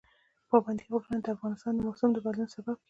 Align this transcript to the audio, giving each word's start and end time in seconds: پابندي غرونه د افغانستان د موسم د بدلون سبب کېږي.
پابندي 0.49 0.85
غرونه 0.91 1.17
د 1.21 1.27
افغانستان 1.35 1.73
د 1.75 1.79
موسم 1.87 2.09
د 2.13 2.17
بدلون 2.25 2.49
سبب 2.55 2.67
کېږي. 2.75 2.79